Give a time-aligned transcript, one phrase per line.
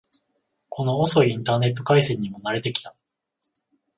[0.69, 2.95] この遅いインターネット回線にも慣れてきた